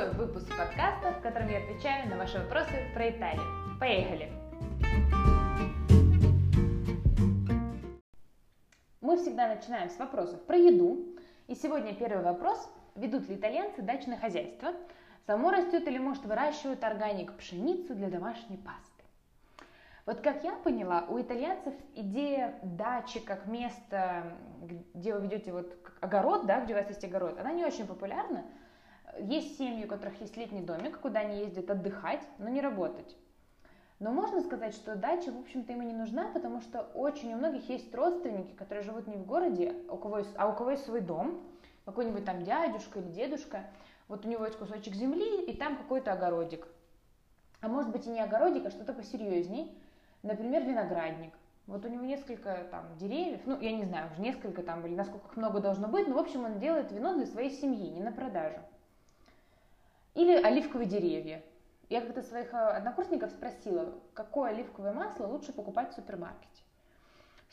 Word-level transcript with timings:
Второй 0.00 0.14
выпуск 0.14 0.48
подкаста, 0.48 1.12
в 1.12 1.20
котором 1.20 1.48
я 1.48 1.58
отвечаю 1.58 2.08
на 2.08 2.16
ваши 2.16 2.38
вопросы 2.38 2.72
про 2.94 3.10
Италию. 3.10 3.44
Поехали! 3.78 4.32
Мы 9.02 9.18
всегда 9.18 9.48
начинаем 9.48 9.90
с 9.90 9.98
вопросов 9.98 10.40
про 10.46 10.56
еду. 10.56 11.04
И 11.48 11.54
сегодня 11.54 11.94
первый 11.94 12.24
вопрос. 12.24 12.72
Ведут 12.94 13.28
ли 13.28 13.36
итальянцы 13.36 13.82
дачное 13.82 14.16
хозяйство? 14.16 14.72
Само 15.26 15.50
растет 15.50 15.86
или, 15.86 15.98
может, 15.98 16.24
выращивают 16.24 16.82
органик 16.82 17.36
пшеницу 17.36 17.94
для 17.94 18.08
домашней 18.08 18.56
пасты? 18.56 19.04
Вот 20.06 20.22
как 20.22 20.42
я 20.44 20.52
поняла, 20.52 21.04
у 21.10 21.20
итальянцев 21.20 21.74
идея 21.94 22.58
дачи 22.62 23.20
как 23.20 23.44
место, 23.44 24.32
где 24.94 25.14
вы 25.14 25.20
ведете 25.20 25.52
вот 25.52 25.76
огород, 26.00 26.46
да, 26.46 26.64
где 26.64 26.72
у 26.72 26.78
вас 26.78 26.88
есть 26.88 27.04
огород, 27.04 27.38
она 27.38 27.52
не 27.52 27.66
очень 27.66 27.86
популярна. 27.86 28.46
Есть 29.18 29.58
семьи, 29.58 29.84
у 29.84 29.88
которых 29.88 30.20
есть 30.20 30.36
летний 30.36 30.62
домик, 30.62 31.00
куда 31.00 31.20
они 31.20 31.40
ездят 31.40 31.70
отдыхать, 31.70 32.20
но 32.38 32.48
не 32.48 32.60
работать. 32.60 33.16
Но 33.98 34.12
можно 34.12 34.40
сказать, 34.40 34.74
что 34.74 34.96
дача, 34.96 35.30
в 35.30 35.40
общем-то, 35.40 35.72
им 35.72 35.82
и 35.82 35.86
не 35.86 35.92
нужна, 35.92 36.28
потому 36.28 36.60
что 36.60 36.82
очень 36.94 37.34
у 37.34 37.36
многих 37.36 37.68
есть 37.68 37.94
родственники, 37.94 38.52
которые 38.54 38.82
живут 38.82 39.06
не 39.06 39.16
в 39.16 39.26
городе, 39.26 39.74
у 39.88 39.96
кого 39.96 40.18
есть, 40.18 40.34
а 40.36 40.48
у 40.48 40.54
кого 40.54 40.70
есть 40.70 40.84
свой 40.84 41.00
дом, 41.00 41.42
какой-нибудь 41.84 42.24
там 42.24 42.42
дядюшка 42.42 43.00
или 43.00 43.08
дедушка, 43.08 43.64
вот 44.08 44.24
у 44.24 44.28
него 44.28 44.46
есть 44.46 44.58
кусочек 44.58 44.94
земли, 44.94 45.42
и 45.44 45.54
там 45.54 45.76
какой-то 45.76 46.12
огородик. 46.12 46.66
А 47.60 47.68
может 47.68 47.90
быть 47.90 48.06
и 48.06 48.10
не 48.10 48.20
огородик, 48.20 48.64
а 48.64 48.70
что-то 48.70 48.94
посерьезней, 48.94 49.76
Например, 50.22 50.62
виноградник. 50.62 51.32
Вот 51.66 51.84
у 51.84 51.88
него 51.88 52.04
несколько 52.04 52.66
там 52.70 52.84
деревьев, 52.98 53.40
ну, 53.46 53.58
я 53.60 53.72
не 53.72 53.84
знаю, 53.84 54.10
уже 54.12 54.20
несколько 54.20 54.62
там, 54.62 54.84
или 54.84 54.94
насколько 54.94 55.28
их 55.28 55.36
много 55.36 55.60
должно 55.60 55.88
быть, 55.88 56.08
но, 56.08 56.14
в 56.14 56.18
общем, 56.18 56.44
он 56.44 56.58
делает 56.58 56.92
вино 56.92 57.14
для 57.14 57.26
своей 57.26 57.50
семьи, 57.50 57.90
не 57.90 58.02
на 58.02 58.12
продажу. 58.12 58.58
Или 60.14 60.34
оливковые 60.34 60.88
деревья. 60.88 61.42
Я 61.88 62.00
как-то 62.00 62.22
своих 62.22 62.52
э, 62.52 62.56
однокурсников 62.56 63.30
спросила, 63.30 63.94
какое 64.14 64.50
оливковое 64.50 64.92
масло 64.92 65.26
лучше 65.26 65.52
покупать 65.52 65.92
в 65.92 65.94
супермаркете. 65.96 66.62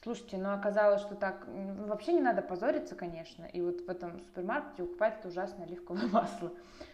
Слушайте, 0.04 0.38
ну 0.38 0.54
оказалось, 0.54 1.02
что 1.02 1.16
так 1.16 1.48
вообще 1.48 2.14
не 2.14 2.22
надо 2.22 2.42
позориться, 2.42 2.96
конечно, 2.96 3.46
и 3.46 3.62
вот 3.62 3.82
в 3.82 3.90
этом 3.90 4.20
супермаркете 4.20 4.84
покупать 4.84 5.18
это 5.20 5.28
ужасное 5.30 5.66
оливковое 5.66 6.08
масло, 6.12 6.52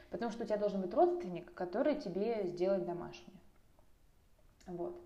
потому 0.10 0.32
что 0.32 0.44
у 0.44 0.46
тебя 0.46 0.58
должен 0.58 0.82
быть 0.82 0.94
родственник, 0.94 1.54
который 1.54 1.96
тебе 1.96 2.48
сделает 2.48 2.86
домашнее. 2.86 3.38
Вот. 4.68 5.00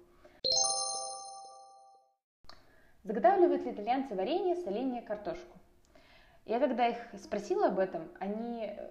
Заготавливают 3.03 3.63
ли 3.63 3.71
итальянцы 3.71 4.15
варенье, 4.15 4.55
соленье, 4.55 5.01
картошку? 5.01 5.57
Я 6.45 6.59
когда 6.59 6.87
их 6.87 6.97
спросила 7.23 7.67
об 7.67 7.79
этом, 7.79 8.09
они 8.19 8.65
э, 8.65 8.89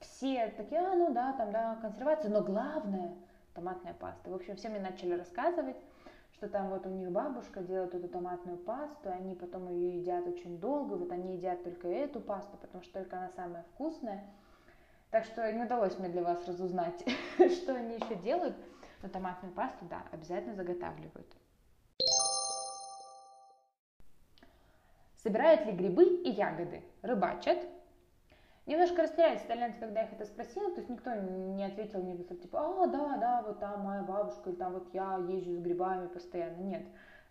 все 0.00 0.48
такие, 0.56 0.80
а, 0.80 0.94
ну 0.94 1.12
да, 1.12 1.32
там, 1.32 1.52
да, 1.52 1.76
консервация, 1.80 2.30
но 2.30 2.42
главное 2.42 3.14
томатная 3.54 3.94
паста. 3.94 4.30
В 4.30 4.34
общем, 4.34 4.56
все 4.56 4.68
мне 4.68 4.78
начали 4.78 5.14
рассказывать, 5.14 5.76
что 6.32 6.48
там 6.48 6.68
вот 6.70 6.86
у 6.86 6.90
них 6.90 7.10
бабушка 7.10 7.60
делает 7.60 7.94
эту 7.94 8.08
томатную 8.08 8.56
пасту, 8.58 9.10
они 9.10 9.34
потом 9.34 9.68
ее 9.68 9.98
едят 9.98 10.26
очень 10.26 10.58
долго, 10.60 10.94
вот 10.94 11.10
они 11.10 11.36
едят 11.36 11.64
только 11.64 11.88
эту 11.88 12.20
пасту, 12.20 12.56
потому 12.60 12.84
что 12.84 13.00
только 13.00 13.16
она 13.16 13.28
самая 13.30 13.64
вкусная. 13.74 14.24
Так 15.10 15.24
что 15.24 15.50
не 15.52 15.64
удалось 15.64 15.98
мне 15.98 16.08
для 16.08 16.22
вас 16.22 16.46
разузнать, 16.46 17.04
что 17.38 17.74
они 17.74 17.96
еще 17.96 18.14
делают, 18.16 18.54
но 19.02 19.08
томатную 19.08 19.52
пасту, 19.54 19.84
да, 19.90 20.02
обязательно 20.12 20.54
заготавливают. 20.54 21.26
Собирают 25.16 25.66
ли 25.66 25.72
грибы 25.72 26.04
и 26.04 26.30
ягоды? 26.30 26.82
Рыбачат? 27.02 27.58
Немножко 28.68 29.00
растерялись 29.00 29.40
итальянцы, 29.40 29.80
когда 29.80 30.00
я 30.00 30.06
их 30.06 30.12
это 30.12 30.26
спросила, 30.26 30.70
то 30.70 30.76
есть 30.76 30.90
никто 30.90 31.14
не 31.14 31.64
ответил 31.64 32.02
мне, 32.02 32.18
типа, 32.18 32.60
а, 32.60 32.86
да, 32.86 33.16
да, 33.16 33.42
вот 33.46 33.60
там 33.60 33.80
моя 33.80 34.02
бабушка, 34.02 34.50
или 34.50 34.56
там 34.56 34.74
вот 34.74 34.92
я 34.92 35.16
езжу 35.26 35.54
с 35.54 35.58
грибами 35.58 36.06
постоянно. 36.06 36.60
Нет. 36.60 36.82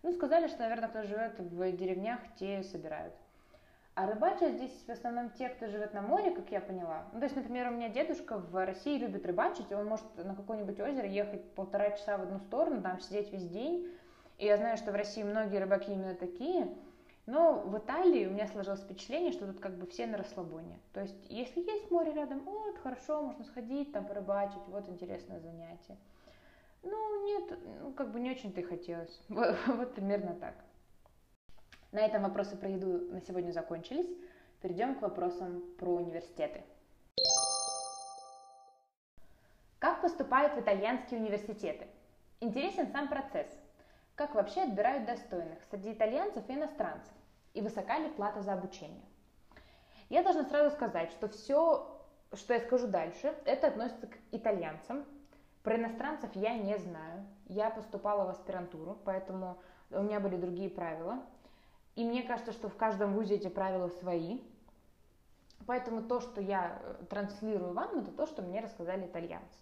Ну, 0.02 0.10
сказали, 0.10 0.48
что, 0.48 0.58
наверное, 0.58 0.88
кто 0.88 1.04
живет 1.04 1.38
в 1.38 1.72
деревнях, 1.76 2.18
те 2.40 2.64
собирают. 2.64 3.14
А 3.94 4.08
рыбачат 4.08 4.54
здесь 4.54 4.72
в 4.84 4.90
основном 4.90 5.30
те, 5.30 5.48
кто 5.50 5.68
живет 5.68 5.94
на 5.94 6.02
море, 6.02 6.32
как 6.32 6.50
я 6.50 6.60
поняла. 6.60 7.04
Ну, 7.12 7.20
то 7.20 7.26
есть, 7.26 7.36
например, 7.36 7.68
у 7.68 7.70
меня 7.70 7.88
дедушка 7.88 8.38
в 8.38 8.66
России 8.66 8.98
любит 8.98 9.24
рыбачить, 9.24 9.70
и 9.70 9.76
он 9.76 9.86
может 9.86 10.06
на 10.16 10.34
какое-нибудь 10.34 10.80
озеро 10.80 11.06
ехать 11.06 11.44
полтора 11.52 11.92
часа 11.92 12.18
в 12.18 12.22
одну 12.22 12.40
сторону, 12.40 12.82
там 12.82 12.98
сидеть 12.98 13.32
весь 13.32 13.48
день. 13.48 13.86
И 14.38 14.46
я 14.46 14.56
знаю, 14.56 14.76
что 14.76 14.90
в 14.90 14.96
России 14.96 15.22
многие 15.22 15.58
рыбаки 15.58 15.92
именно 15.92 16.16
такие– 16.16 16.66
но 17.28 17.60
в 17.60 17.76
Италии 17.76 18.24
у 18.24 18.30
меня 18.30 18.46
сложилось 18.46 18.80
впечатление, 18.80 19.32
что 19.32 19.46
тут 19.46 19.60
как 19.60 19.76
бы 19.76 19.86
все 19.86 20.06
на 20.06 20.16
расслабоне. 20.16 20.80
То 20.94 21.02
есть, 21.02 21.26
если 21.28 21.60
есть 21.60 21.90
море 21.90 22.14
рядом, 22.14 22.40
вот, 22.40 22.78
хорошо, 22.78 23.20
можно 23.20 23.44
сходить, 23.44 23.92
там, 23.92 24.06
порыбачить, 24.06 24.66
вот 24.68 24.88
интересное 24.88 25.38
занятие. 25.38 25.98
Ну, 26.82 27.26
нет, 27.26 27.58
ну, 27.82 27.92
как 27.92 28.12
бы 28.12 28.20
не 28.20 28.30
очень-то 28.30 28.60
и 28.60 28.64
хотелось. 28.64 29.20
Вот, 29.28 29.54
вот 29.66 29.94
примерно 29.94 30.36
так. 30.36 30.54
На 31.92 32.00
этом 32.00 32.22
вопросы 32.22 32.56
про 32.56 32.70
еду 32.70 33.12
на 33.12 33.20
сегодня 33.20 33.52
закончились. 33.52 34.08
Перейдем 34.62 34.94
к 34.94 35.02
вопросам 35.02 35.62
про 35.78 35.96
университеты. 35.96 36.62
Как 39.78 40.00
поступают 40.00 40.54
в 40.54 40.60
итальянские 40.60 41.20
университеты? 41.20 41.88
Интересен 42.40 42.86
сам 42.90 43.06
процесс. 43.08 43.48
Как 44.14 44.34
вообще 44.34 44.62
отбирают 44.62 45.04
достойных 45.04 45.58
среди 45.70 45.92
итальянцев 45.92 46.42
и 46.48 46.54
иностранцев? 46.54 47.12
И 47.58 47.60
высока 47.60 47.98
ли 47.98 48.08
плата 48.10 48.40
за 48.40 48.52
обучение. 48.52 49.04
Я 50.10 50.22
должна 50.22 50.44
сразу 50.44 50.74
сказать, 50.74 51.10
что 51.10 51.28
все, 51.28 52.00
что 52.32 52.54
я 52.54 52.60
скажу 52.60 52.86
дальше, 52.86 53.34
это 53.44 53.66
относится 53.66 54.06
к 54.06 54.16
итальянцам. 54.30 55.04
Про 55.64 55.76
иностранцев 55.76 56.30
я 56.34 56.56
не 56.56 56.78
знаю. 56.78 57.26
Я 57.46 57.70
поступала 57.70 58.24
в 58.24 58.28
аспирантуру, 58.30 58.96
поэтому 59.04 59.58
у 59.90 60.02
меня 60.02 60.20
были 60.20 60.36
другие 60.36 60.70
правила. 60.70 61.20
И 61.96 62.04
мне 62.04 62.22
кажется, 62.22 62.52
что 62.52 62.68
в 62.68 62.76
каждом 62.76 63.12
вузе 63.14 63.34
эти 63.34 63.48
правила 63.48 63.88
свои. 63.88 64.40
Поэтому 65.66 66.04
то, 66.04 66.20
что 66.20 66.40
я 66.40 66.80
э, 66.80 67.04
транслирую 67.10 67.74
вам, 67.74 67.98
это 67.98 68.12
то, 68.12 68.26
что 68.26 68.40
мне 68.40 68.60
рассказали 68.60 69.06
итальянцы. 69.06 69.58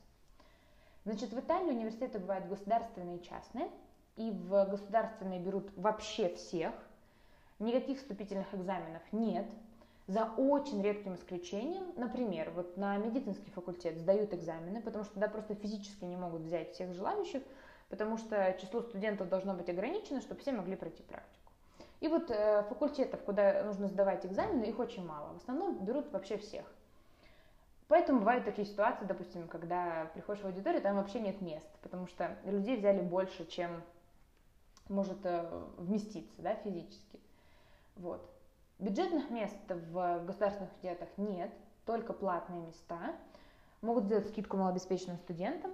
Значит, 1.05 1.33
в 1.33 1.41
Италии 1.41 1.71
университеты 1.71 2.19
бывают 2.19 2.47
государственные 2.47 3.17
и 3.17 3.23
частные. 3.23 3.71
И 4.17 4.31
в 4.31 4.67
государственные 4.67 5.41
берут 5.41 5.71
вообще 5.77 6.29
всех– 6.29 6.75
Никаких 7.59 7.99
вступительных 7.99 8.53
экзаменов 8.53 9.03
нет. 9.13 9.47
За 10.07 10.25
очень 10.37 10.83
редким 10.83 11.15
исключением, 11.15 11.93
например, 11.97 12.53
вот 12.55 12.77
на 12.77 12.97
медицинский 12.97 13.51
факультет 13.51 13.99
сдают 13.99 14.33
экзамены, 14.35 14.81
потому 14.81 15.05
что 15.05 15.15
туда 15.15 15.27
просто 15.29 15.55
физически 15.57 16.05
не 16.05 16.17
могут 16.17 16.43
взять 16.43 16.73
всех 16.73 16.93
желающих, 16.95 17.43
потому 17.89 18.17
что 18.17 18.57
число 18.61 18.83
студентов 18.83 19.29
должно 19.29 19.55
быть 19.55 19.69
ограничено, 19.69 20.21
чтобы 20.21 20.41
все 20.41 20.53
могли 20.53 20.77
пройти 20.77 21.03
практику. 21.03 21.53
И 22.01 22.09
вот 22.09 22.31
э, 22.31 22.63
факультетов, 22.69 23.21
куда 23.23 23.65
нужно 23.65 23.89
сдавать 23.89 24.27
экзамены, 24.27 24.65
их 24.65 24.79
очень 24.79 25.05
мало. 25.05 25.33
В 25.33 25.37
основном 25.39 25.85
берут 25.85 26.13
вообще 26.13 26.37
всех. 26.37 26.67
Поэтому 27.89 28.21
бывают 28.21 28.45
такие 28.45 28.67
ситуации, 28.67 29.07
допустим, 29.07 29.49
когда 29.49 30.11
приходишь 30.13 30.43
в 30.43 30.47
аудиторию, 30.47 30.83
там 30.83 30.97
вообще 30.97 31.21
нет 31.21 31.41
мест, 31.41 31.69
потому 31.83 32.07
что 32.07 32.37
людей 32.45 32.77
взяли 32.77 33.01
больше, 33.01 33.47
чем 33.47 33.83
может 34.89 35.19
э, 35.25 35.65
вместиться 35.79 36.43
да, 36.43 36.55
физически. 36.57 37.19
Вот. 37.97 38.31
Бюджетных 38.79 39.31
мест 39.31 39.57
в 39.69 40.25
государственных 40.27 40.71
университетах 40.73 41.09
нет, 41.17 41.51
только 41.87 42.13
платные 42.13 42.61
места. 42.61 43.15
Могут 43.81 44.05
сделать 44.05 44.29
скидку 44.29 44.59
малообеспеченным 44.59 45.17
студентам. 45.19 45.73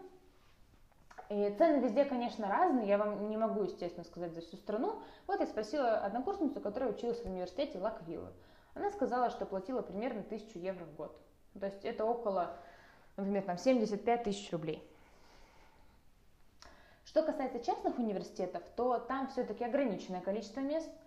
И 1.29 1.55
цены 1.57 1.81
везде, 1.83 2.05
конечно, 2.05 2.47
разные, 2.47 2.87
я 2.87 2.99
вам 2.99 3.29
не 3.29 3.37
могу, 3.37 3.63
естественно, 3.63 4.05
сказать 4.05 4.35
за 4.35 4.41
всю 4.41 4.57
страну. 4.57 5.03
Вот 5.27 5.41
я 5.41 5.47
спросила 5.47 5.99
однокурсницу, 5.99 6.61
которая 6.61 6.91
училась 6.91 7.21
в 7.21 7.27
университете 7.27 7.79
Лаквилла. 7.79 8.33
Она 8.75 8.91
сказала, 8.91 9.31
что 9.31 9.47
платила 9.47 9.83
примерно 9.83 10.21
1000 10.21 10.59
евро 10.59 10.85
в 10.85 10.95
год. 10.95 11.19
То 11.59 11.67
есть 11.67 11.85
это 11.85 12.05
около, 12.05 12.57
например, 13.17 13.43
там 13.43 13.59
75 13.59 14.25
тысяч 14.25 14.53
рублей. 14.53 14.89
Что 17.05 17.23
касается 17.23 17.61
частных 17.61 17.99
университетов, 17.99 18.63
то 18.77 18.99
там 18.99 19.29
все-таки 19.29 19.65
ограниченное 19.65 20.21
количество 20.21 20.61
мест– 20.61 20.89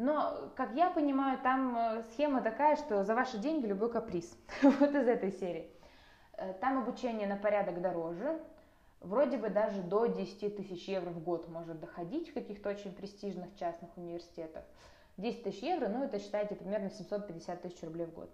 но, 0.00 0.50
как 0.56 0.72
я 0.74 0.88
понимаю, 0.90 1.38
там 1.42 1.76
э, 1.76 2.02
схема 2.10 2.40
такая, 2.40 2.76
что 2.76 3.04
за 3.04 3.14
ваши 3.14 3.36
деньги 3.36 3.66
любой 3.66 3.92
каприз. 3.92 4.34
вот 4.62 4.94
из 4.94 5.06
этой 5.06 5.30
серии. 5.30 5.70
Э, 6.32 6.54
там 6.54 6.78
обучение 6.78 7.28
на 7.28 7.36
порядок 7.36 7.82
дороже. 7.82 8.40
Вроде 9.00 9.36
бы 9.36 9.50
даже 9.50 9.82
до 9.82 10.06
10 10.06 10.56
тысяч 10.56 10.88
евро 10.88 11.10
в 11.10 11.22
год 11.22 11.50
может 11.50 11.80
доходить 11.80 12.30
в 12.30 12.32
каких-то 12.32 12.70
очень 12.70 12.94
престижных 12.94 13.54
частных 13.56 13.94
университетах. 13.98 14.64
10 15.18 15.42
тысяч 15.42 15.62
евро, 15.62 15.88
ну 15.88 16.02
это 16.02 16.18
считайте 16.18 16.54
примерно 16.54 16.88
750 16.88 17.60
тысяч 17.60 17.82
рублей 17.82 18.06
в 18.06 18.14
год. 18.14 18.30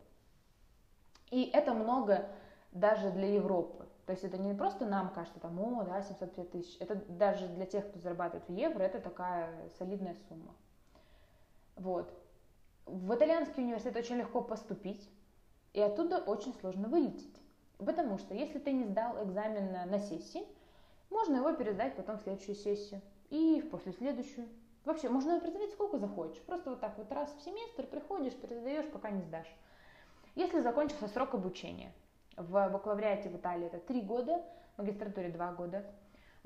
И 1.32 1.50
это 1.52 1.74
много 1.74 2.28
даже 2.70 3.10
для 3.10 3.34
Европы. 3.34 3.86
То 4.06 4.12
есть 4.12 4.22
это 4.22 4.38
не 4.38 4.54
просто 4.54 4.86
нам 4.86 5.12
кажется, 5.12 5.40
там, 5.40 5.58
о, 5.58 5.82
да, 5.82 6.00
750 6.00 6.50
тысяч. 6.52 6.76
Это 6.78 6.94
даже 7.08 7.48
для 7.48 7.66
тех, 7.66 7.88
кто 7.88 7.98
зарабатывает 7.98 8.46
в 8.46 8.52
евро, 8.52 8.84
это 8.84 9.00
такая 9.00 9.68
солидная 9.78 10.14
сумма. 10.28 10.54
Вот. 11.76 12.12
В 12.86 13.14
итальянский 13.14 13.62
университет 13.62 13.96
очень 13.96 14.16
легко 14.16 14.40
поступить, 14.40 15.08
и 15.72 15.80
оттуда 15.80 16.18
очень 16.18 16.54
сложно 16.54 16.88
вылететь. 16.88 17.40
Потому 17.78 18.18
что 18.18 18.34
если 18.34 18.58
ты 18.58 18.72
не 18.72 18.84
сдал 18.84 19.22
экзамен 19.22 19.72
на 19.90 19.98
сессии, 19.98 20.46
можно 21.10 21.36
его 21.36 21.52
пересдать 21.52 21.94
потом 21.94 22.18
в 22.18 22.22
следующую 22.22 22.54
сессию 22.56 23.02
и 23.28 23.60
в 23.60 23.70
после 23.70 23.92
следующую. 23.92 24.48
Вообще, 24.84 25.08
можно 25.08 25.32
его 25.32 25.40
пересдавать 25.40 25.72
сколько 25.72 25.98
захочешь. 25.98 26.40
Просто 26.42 26.70
вот 26.70 26.80
так 26.80 26.96
вот 26.96 27.10
раз 27.12 27.34
в 27.34 27.42
семестр 27.42 27.86
приходишь, 27.86 28.34
пересдаешь, 28.34 28.90
пока 28.90 29.10
не 29.10 29.20
сдашь. 29.22 29.52
Если 30.34 30.60
закончился 30.60 31.08
срок 31.08 31.34
обучения, 31.34 31.92
в 32.36 32.68
бакалавриате 32.68 33.28
в 33.28 33.36
Италии 33.36 33.66
это 33.66 33.78
три 33.78 34.00
года, 34.00 34.44
в 34.76 34.78
магистратуре 34.78 35.30
два 35.30 35.52
года, 35.52 35.84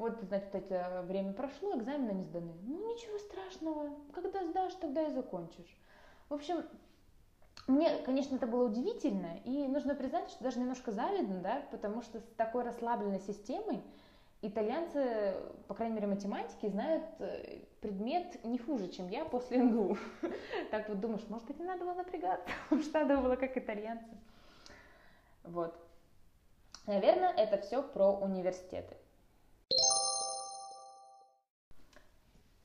вот, 0.00 0.18
значит, 0.22 0.54
это 0.54 1.04
время 1.06 1.34
прошло, 1.34 1.76
экзамены 1.76 2.12
не 2.12 2.24
сданы. 2.24 2.54
Ну, 2.62 2.94
ничего 2.94 3.18
страшного, 3.18 3.90
когда 4.14 4.42
сдашь, 4.46 4.72
тогда 4.80 5.06
и 5.06 5.10
закончишь. 5.12 5.78
В 6.30 6.34
общем, 6.34 6.64
мне, 7.66 7.98
конечно, 7.98 8.36
это 8.36 8.46
было 8.46 8.64
удивительно, 8.64 9.36
и 9.44 9.68
нужно 9.68 9.94
признать, 9.94 10.30
что 10.30 10.42
даже 10.42 10.58
немножко 10.58 10.90
завидно, 10.90 11.40
да, 11.40 11.62
потому 11.70 12.00
что 12.00 12.18
с 12.18 12.24
такой 12.38 12.64
расслабленной 12.64 13.20
системой 13.20 13.82
итальянцы, 14.40 15.34
по 15.68 15.74
крайней 15.74 15.96
мере, 15.96 16.06
математики, 16.06 16.66
знают 16.66 17.04
э, 17.18 17.58
предмет 17.82 18.42
не 18.42 18.56
хуже, 18.56 18.88
чем 18.88 19.06
я 19.10 19.26
после 19.26 19.62
НГУ. 19.62 19.98
Так 20.70 20.88
вот 20.88 21.00
думаешь, 21.00 21.28
может 21.28 21.46
быть, 21.46 21.58
не 21.58 21.66
надо 21.66 21.84
было 21.84 21.92
напрягаться, 21.92 22.48
может, 22.70 22.90
надо 22.94 23.18
было 23.18 23.36
как 23.36 23.54
итальянцы. 23.58 24.16
Вот. 25.44 25.78
Наверное, 26.86 27.34
это 27.34 27.58
все 27.58 27.82
про 27.82 28.12
университеты. 28.12 28.96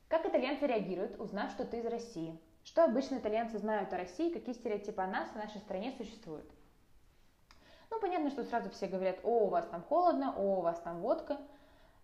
Как 0.08 0.24
итальянцы 0.24 0.66
реагируют, 0.66 1.18
узнав, 1.18 1.50
что 1.50 1.64
ты 1.64 1.78
из 1.78 1.86
России? 1.86 2.38
Что 2.62 2.84
обычно 2.84 3.16
итальянцы 3.16 3.58
знают 3.58 3.92
о 3.92 3.96
России, 3.96 4.32
какие 4.32 4.54
стереотипы 4.54 5.02
о 5.02 5.06
нас 5.06 5.28
в 5.30 5.36
нашей 5.36 5.58
стране 5.58 5.92
существуют? 5.96 6.48
Ну, 7.90 8.00
понятно, 8.00 8.30
что 8.30 8.44
сразу 8.44 8.70
все 8.70 8.86
говорят, 8.86 9.18
о, 9.24 9.46
у 9.46 9.48
вас 9.48 9.66
там 9.66 9.82
холодно, 9.82 10.32
о, 10.36 10.58
у 10.58 10.60
вас 10.60 10.78
там 10.80 11.00
водка. 11.00 11.38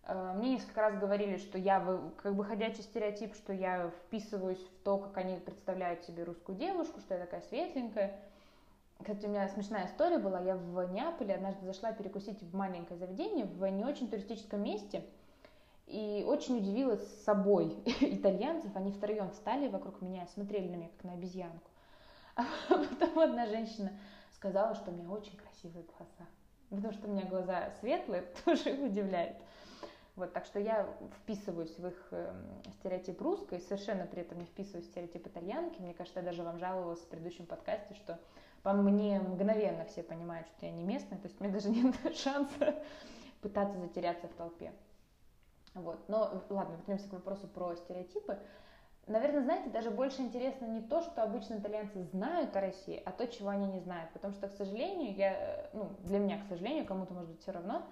Э, 0.04 0.32
мне 0.34 0.54
несколько 0.54 0.80
раз 0.80 0.96
говорили, 0.96 1.36
что 1.36 1.58
я 1.58 1.80
как 2.16 2.34
бы 2.34 2.44
ходячий 2.44 2.82
стереотип, 2.82 3.34
что 3.36 3.52
я 3.52 3.90
вписываюсь 3.90 4.60
в 4.60 4.82
то, 4.82 4.98
как 4.98 5.16
они 5.18 5.38
представляют 5.38 6.02
себе 6.02 6.24
русскую 6.24 6.58
девушку, 6.58 6.98
что 7.00 7.14
я 7.14 7.20
такая 7.20 7.42
светленькая. 7.42 8.20
Кстати, 8.98 9.26
у 9.26 9.28
меня 9.28 9.48
смешная 9.48 9.86
история 9.86 10.18
была. 10.18 10.40
Я 10.40 10.56
в 10.56 10.92
Неаполе 10.92 11.34
однажды 11.34 11.64
зашла 11.66 11.92
перекусить 11.92 12.42
в 12.42 12.54
маленькое 12.54 12.98
заведение 12.98 13.44
в 13.44 13.64
не 13.66 13.84
очень 13.84 14.10
туристическом 14.10 14.60
месте– 14.60 15.04
и 15.86 16.24
очень 16.26 16.58
удивилась 16.58 17.06
собой 17.24 17.76
итальянцев. 18.00 18.74
Они 18.74 18.90
втроем 18.90 19.30
встали 19.30 19.68
вокруг 19.68 20.00
меня, 20.00 20.26
смотрели 20.26 20.68
на 20.68 20.76
меня, 20.76 20.88
как 20.96 21.04
на 21.04 21.12
обезьянку. 21.14 21.70
А 22.36 22.44
потом 22.68 23.18
одна 23.18 23.46
женщина 23.46 23.92
сказала, 24.32 24.74
что 24.74 24.90
у 24.90 24.94
меня 24.94 25.10
очень 25.10 25.36
красивые 25.36 25.84
глаза. 25.84 26.28
Потому 26.70 26.92
что 26.92 27.08
у 27.08 27.10
меня 27.10 27.26
глаза 27.26 27.70
светлые, 27.80 28.22
тоже 28.44 28.72
удивляет. 28.72 29.36
Вот, 30.14 30.32
так 30.32 30.44
что 30.44 30.58
я 30.58 30.86
вписываюсь 31.22 31.78
в 31.78 31.86
их 31.86 32.08
э, 32.10 32.34
стереотип 32.78 33.20
русской, 33.20 33.60
совершенно 33.60 34.06
при 34.06 34.20
этом 34.20 34.38
не 34.38 34.44
вписываюсь 34.44 34.86
в 34.86 34.90
стереотип 34.90 35.26
итальянки. 35.26 35.80
Мне 35.80 35.94
кажется, 35.94 36.20
я 36.20 36.26
даже 36.26 36.42
вам 36.42 36.58
жаловалась 36.58 37.00
в 37.00 37.06
предыдущем 37.08 37.46
подкасте, 37.46 37.94
что 37.94 38.18
по 38.62 38.72
мне 38.72 39.20
мгновенно 39.20 39.86
все 39.86 40.02
понимают, 40.02 40.46
что 40.48 40.66
я 40.66 40.72
не 40.72 40.84
местная, 40.84 41.18
то 41.18 41.28
есть 41.28 41.40
мне 41.40 41.48
даже 41.48 41.70
нет 41.70 41.94
шанса 42.16 42.76
пытаться 43.40 43.78
затеряться 43.78 44.28
в 44.28 44.34
толпе. 44.34 44.72
Вот. 45.74 46.08
Но 46.08 46.42
ладно, 46.50 46.76
вернемся 46.76 47.08
к 47.08 47.12
вопросу 47.12 47.46
про 47.48 47.74
стереотипы. 47.76 48.38
Наверное, 49.06 49.42
знаете, 49.42 49.70
даже 49.70 49.90
больше 49.90 50.22
интересно 50.22 50.66
не 50.66 50.80
то, 50.80 51.02
что 51.02 51.22
обычно 51.22 51.54
итальянцы 51.54 52.04
знают 52.04 52.54
о 52.56 52.60
России, 52.60 53.02
а 53.04 53.10
то, 53.10 53.26
чего 53.26 53.48
они 53.48 53.66
не 53.66 53.80
знают. 53.80 54.12
Потому 54.12 54.32
что, 54.34 54.48
к 54.48 54.52
сожалению, 54.52 55.14
я, 55.14 55.70
ну, 55.72 55.88
для 56.04 56.20
меня, 56.20 56.38
к 56.38 56.48
сожалению, 56.48 56.86
кому-то 56.86 57.12
может 57.12 57.30
быть 57.30 57.40
все 57.40 57.50
равно, 57.50 57.82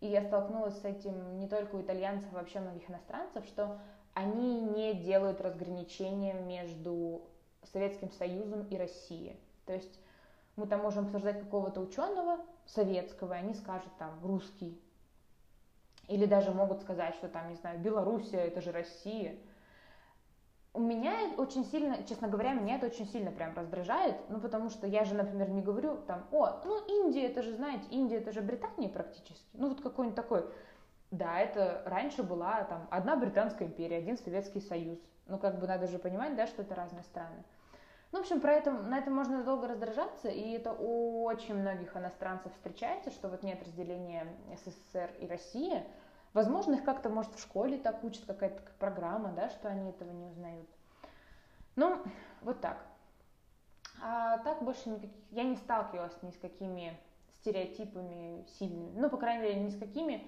и 0.00 0.06
я 0.06 0.22
столкнулась 0.22 0.80
с 0.80 0.84
этим 0.84 1.38
не 1.38 1.48
только 1.48 1.74
у 1.74 1.80
итальянцев, 1.80 2.28
а 2.32 2.36
вообще 2.36 2.60
многих 2.60 2.88
иностранцев, 2.88 3.44
что 3.46 3.78
они 4.14 4.60
не 4.60 4.94
делают 4.94 5.40
разграничения 5.40 6.34
между 6.34 7.22
Советским 7.72 8.10
Союзом 8.12 8.64
и 8.68 8.76
Россией. 8.76 9.40
То 9.66 9.72
есть 9.72 10.00
мы 10.56 10.66
там 10.66 10.82
можем 10.82 11.06
обсуждать 11.06 11.40
какого-то 11.40 11.80
ученого 11.80 12.38
советского, 12.66 13.34
и 13.34 13.38
они 13.38 13.54
скажут 13.54 13.90
там 13.98 14.18
русский, 14.22 14.80
или 16.10 16.26
даже 16.26 16.50
могут 16.50 16.80
сказать, 16.80 17.14
что 17.14 17.28
там, 17.28 17.48
не 17.48 17.54
знаю, 17.54 17.78
Белоруссия, 17.78 18.38
это 18.38 18.60
же 18.60 18.72
Россия. 18.72 19.36
У 20.74 20.80
меня 20.80 21.14
очень 21.36 21.64
сильно, 21.64 22.02
честно 22.04 22.28
говоря, 22.28 22.52
меня 22.52 22.76
это 22.76 22.86
очень 22.86 23.06
сильно 23.06 23.30
прям 23.30 23.54
раздражает, 23.56 24.16
ну, 24.28 24.40
потому 24.40 24.70
что 24.70 24.86
я 24.86 25.04
же, 25.04 25.14
например, 25.14 25.50
не 25.50 25.62
говорю 25.62 25.98
там, 26.06 26.26
о, 26.32 26.60
ну, 26.64 26.84
Индия, 26.86 27.26
это 27.26 27.42
же, 27.42 27.54
знаете, 27.54 27.86
Индия, 27.90 28.18
это 28.18 28.32
же 28.32 28.40
Британия 28.40 28.88
практически. 28.88 29.48
Ну, 29.52 29.68
вот 29.68 29.80
какой-нибудь 29.80 30.16
такой, 30.16 30.44
да, 31.12 31.38
это 31.38 31.82
раньше 31.86 32.24
была 32.24 32.64
там 32.64 32.88
одна 32.90 33.16
Британская 33.16 33.66
империя, 33.66 33.98
один 33.98 34.18
Советский 34.18 34.60
Союз. 34.60 34.98
Ну, 35.26 35.38
как 35.38 35.60
бы 35.60 35.68
надо 35.68 35.86
же 35.86 35.98
понимать, 36.00 36.34
да, 36.34 36.48
что 36.48 36.62
это 36.62 36.74
разные 36.74 37.04
страны. 37.04 37.44
Ну, 38.12 38.18
в 38.18 38.22
общем, 38.22 38.40
про 38.40 38.52
это, 38.54 38.72
на 38.72 38.98
это 38.98 39.10
можно 39.10 39.44
долго 39.44 39.68
раздражаться, 39.68 40.28
и 40.28 40.50
это 40.50 40.72
у 40.72 41.22
очень 41.24 41.54
многих 41.54 41.96
иностранцев 41.96 42.52
встречается, 42.54 43.10
что 43.10 43.28
вот 43.28 43.44
нет 43.44 43.62
разделения 43.62 44.26
СССР 44.56 45.10
и 45.20 45.26
России. 45.28 45.84
Возможно, 46.32 46.74
их 46.74 46.84
как-то, 46.84 47.08
может, 47.08 47.32
в 47.34 47.40
школе 47.40 47.78
так 47.78 48.02
учат, 48.02 48.24
какая-то 48.24 48.62
программа, 48.80 49.30
да, 49.32 49.48
что 49.50 49.68
они 49.68 49.90
этого 49.90 50.10
не 50.10 50.24
узнают. 50.24 50.68
Ну, 51.76 52.02
вот 52.42 52.60
так. 52.60 52.84
А 54.02 54.38
так 54.38 54.62
больше 54.62 54.88
никаких... 54.88 55.10
Я 55.30 55.44
не 55.44 55.56
сталкивалась 55.56 56.20
ни 56.22 56.30
с 56.30 56.36
какими 56.36 56.98
стереотипами 57.34 58.44
сильными. 58.58 58.98
Ну, 58.98 59.08
по 59.08 59.18
крайней 59.18 59.42
мере, 59.42 59.60
ни 59.60 59.70
с 59.70 59.78
какими... 59.78 60.26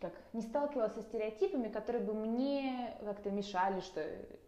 Как, 0.00 0.12
не 0.32 0.42
сталкивалась 0.42 0.94
со 0.94 1.02
стереотипами, 1.02 1.68
которые 1.68 2.04
бы 2.04 2.14
мне 2.14 2.96
как-то 3.04 3.30
мешали, 3.30 3.80
что, 3.80 4.04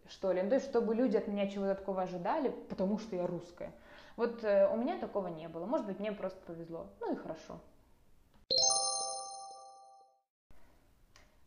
что 0.07 0.31
ли. 0.31 0.41
Ну, 0.41 0.49
то 0.49 0.55
есть, 0.55 0.67
чтобы 0.67 0.95
люди 0.95 1.17
от 1.17 1.27
меня 1.27 1.47
чего-то 1.47 1.75
такого 1.75 2.03
ожидали, 2.03 2.49
потому 2.69 2.99
что 2.99 3.15
я 3.15 3.27
русская. 3.27 3.71
Вот 4.17 4.43
э, 4.43 4.67
у 4.71 4.77
меня 4.77 4.97
такого 4.99 5.27
не 5.27 5.47
было. 5.47 5.65
Может 5.65 5.87
быть, 5.87 5.99
мне 5.99 6.11
просто 6.11 6.39
повезло. 6.45 6.87
Ну 6.99 7.13
и 7.13 7.15
хорошо. 7.15 7.59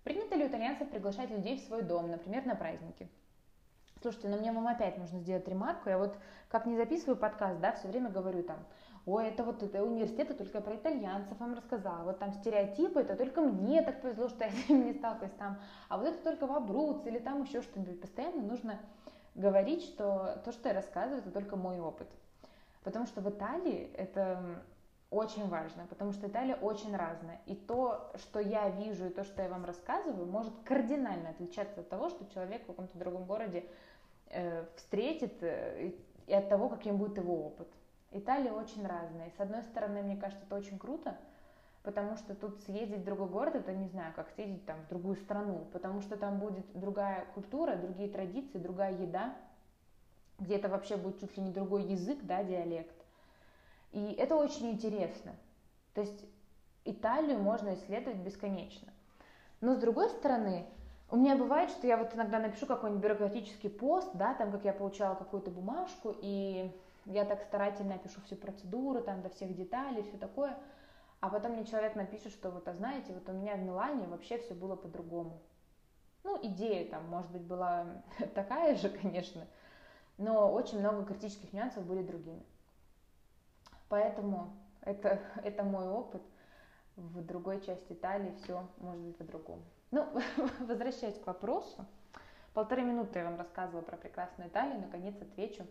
Принято 0.03 0.35
ли 0.35 0.45
у 0.45 0.49
итальянцев 0.49 0.91
приглашать 0.91 1.31
людей 1.31 1.59
в 1.59 1.65
свой 1.65 1.83
дом, 1.83 2.11
например, 2.11 2.45
на 2.45 2.55
праздники? 2.55 3.09
Слушайте, 4.03 4.29
ну 4.29 4.37
мне 4.37 4.53
вам 4.53 4.69
опять 4.69 4.99
нужно 4.99 5.19
сделать 5.21 5.49
ремарку. 5.49 5.89
Я 5.89 5.97
вот 5.97 6.15
как 6.51 6.67
не 6.67 6.77
записываю 6.77 7.17
подкаст, 7.17 7.59
да, 7.61 7.73
все 7.73 7.89
время 7.89 8.11
говорю 8.11 8.43
там, 8.43 8.59
ой, 9.07 9.29
это 9.29 9.45
вот 9.45 9.63
это 9.63 9.85
университет, 9.85 10.31
это 10.31 10.45
только 10.45 10.61
про 10.61 10.77
итальянцев 10.77 11.39
вам 11.39 11.55
рассказала, 11.55 12.05
вот 12.05 12.19
там 12.19 12.33
стереотипы, 12.33 13.01
это 13.01 13.17
только 13.17 13.41
мне 13.43 13.83
так 13.83 14.01
повезло, 14.01 14.29
что 14.29 14.45
я 14.45 14.51
с 14.51 14.69
ними 14.69 14.85
не 14.85 14.93
сталкиваюсь 14.95 15.35
там, 15.39 15.59
а 15.89 15.99
вот 15.99 16.09
это 16.09 16.23
только 16.23 16.47
в 16.47 16.53
Абруц 16.53 17.07
или 17.07 17.19
там 17.19 17.43
еще 17.43 17.63
что-нибудь. 17.63 18.01
Постоянно 18.01 18.43
нужно 18.43 18.81
говорить, 19.35 19.83
что 19.83 20.41
то, 20.45 20.53
что 20.53 20.69
я 20.69 20.75
рассказываю, 20.75 21.21
это 21.21 21.31
только 21.31 21.57
мой 21.57 21.81
опыт. 21.81 22.09
Потому 22.83 23.07
что 23.07 23.21
в 23.21 23.31
Италии 23.31 23.91
это 23.95 24.63
очень 25.11 25.49
важно, 25.49 25.87
потому 25.87 26.13
что 26.13 26.27
Италия 26.27 26.57
очень 26.57 26.95
разная. 26.97 27.41
И 27.47 27.55
то, 27.55 28.13
что 28.17 28.41
я 28.41 28.69
вижу, 28.69 29.07
и 29.07 29.11
то, 29.11 29.25
что 29.25 29.43
я 29.43 29.49
вам 29.49 29.65
рассказываю, 29.65 30.27
может 30.27 30.53
кардинально 30.65 31.31
отличаться 31.31 31.81
от 31.81 31.89
того, 31.89 32.09
что 32.09 32.27
человек 32.27 32.63
в 32.63 32.67
каком-то 32.67 32.99
другом 32.99 33.25
городе 33.25 33.65
э, 34.31 34.67
встретит, 34.77 35.43
э, 35.43 35.93
и 36.27 36.33
от 36.33 36.49
того, 36.49 36.69
каким 36.69 36.97
будет 36.99 37.17
его 37.19 37.47
опыт. 37.47 37.69
Италия 38.15 38.53
очень 38.53 38.87
разная. 38.87 39.33
С 39.37 39.41
одной 39.41 39.63
стороны, 39.65 40.03
мне 40.03 40.17
кажется, 40.17 40.45
это 40.47 40.55
очень 40.55 40.79
круто, 40.79 41.19
потому 41.83 42.17
что 42.17 42.37
тут 42.37 42.61
съездить 42.61 43.01
в 43.01 43.05
другой 43.05 43.29
город, 43.29 43.57
это 43.57 43.73
не 43.73 43.89
знаю, 43.89 44.13
как 44.15 44.31
съездить 44.31 44.65
там 44.65 44.81
в 44.83 44.89
другую 44.89 45.17
страну, 45.17 45.67
потому 45.73 46.01
что 46.01 46.17
там 46.17 46.39
будет 46.39 46.65
другая 46.75 47.27
культура, 47.35 47.75
другие 47.75 48.09
традиции, 48.09 48.59
другая 48.59 48.93
еда, 48.93 49.35
где 50.39 50.57
это 50.57 50.69
вообще 50.69 50.97
будет 50.97 51.21
чуть 51.21 51.37
ли 51.37 51.43
не 51.43 51.51
другой 51.51 51.83
язык, 51.87 52.21
да, 52.23 52.45
диалект. 52.45 52.95
И 53.91 54.13
это 54.13 54.37
очень 54.37 54.71
интересно. 54.71 55.33
То 55.95 56.01
есть 56.01 56.25
Италию 56.85 57.39
можно 57.39 57.75
исследовать 57.75 58.19
бесконечно. 58.19 58.93
Но 59.61 59.75
с 59.75 59.79
другой 59.79 60.09
стороны, 60.11 60.67
у 61.11 61.17
меня 61.17 61.35
бывает, 61.35 61.71
что 61.71 61.89
я 61.89 61.97
вот 61.97 62.15
иногда 62.15 62.39
напишу 62.39 62.67
какой-нибудь 62.67 63.03
бюрократический 63.03 63.71
пост, 63.71 64.09
да, 64.15 64.35
там, 64.35 64.53
как 64.53 64.65
я 64.65 64.73
получала 64.73 65.17
какую-то 65.17 65.51
бумажку, 65.51 66.15
и 66.21 66.71
я 67.07 67.25
так 67.25 67.43
старательно 67.43 67.95
опишу 67.95 68.21
всю 68.23 68.37
процедуру, 68.37 69.03
там, 69.03 69.23
до 69.23 69.29
всех 69.29 69.55
деталей, 69.55 70.03
все 70.03 70.17
такое, 70.17 70.57
а 71.21 71.29
потом 71.29 71.53
мне 71.53 71.65
человек 71.65 71.95
напишет, 71.95 72.33
что 72.33 72.51
вот, 72.51 72.69
а 72.69 72.75
знаете, 72.75 73.13
вот 73.13 73.29
у 73.29 73.33
меня 73.33 73.57
в 73.57 73.61
Милане 73.61 74.07
вообще 74.07 74.39
все 74.39 74.55
было 74.55 74.77
по-другому. 74.77 75.41
Ну, 76.23 76.39
идея 76.43 76.89
там, 76.89 77.09
может 77.09 77.31
быть, 77.31 77.43
была 77.43 77.87
такая 78.35 78.77
же, 78.77 78.89
конечно, 78.89 79.47
но 80.19 80.53
очень 80.53 80.81
много 80.81 81.05
критических 81.05 81.53
нюансов 81.53 81.85
были 81.85 82.03
другими. 82.03 82.43
Поэтому 83.89 84.55
это, 84.83 85.21
это 85.45 85.63
мой 85.63 85.89
опыт. 85.89 86.23
В 86.97 87.25
другой 87.25 87.61
части 87.61 87.93
Италии 87.93 88.33
все 88.43 88.69
может 88.79 89.01
быть 89.01 89.17
по-другому. 89.17 89.63
Ну, 89.91 90.07
возвращаясь 90.61 91.19
к 91.19 91.27
вопросу. 91.27 91.85
Полторы 92.53 92.83
минуты 92.83 93.19
я 93.19 93.25
вам 93.25 93.37
рассказывала 93.37 93.83
про 93.83 93.97
прекрасную 93.97 94.49
Италию. 94.49 94.81
Наконец 94.81 95.21
отвечу, 95.21 95.67